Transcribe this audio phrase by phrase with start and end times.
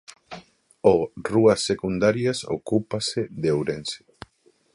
[0.93, 0.95] O
[1.25, 4.01] 'Rúas secundarias' ocúpase de Ourense.